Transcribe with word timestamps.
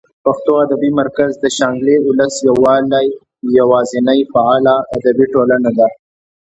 پښتو 0.25 0.51
ادبي 0.65 0.89
مرکز 1.01 1.31
د 1.39 1.45
شانګلې 1.57 1.95
اولس 2.05 2.35
والۍ 2.63 3.07
یواځینۍ 3.59 4.21
فعاله 4.31 4.75
ادبي 4.95 5.25
ټولنه 5.33 5.69
ده 5.77 5.87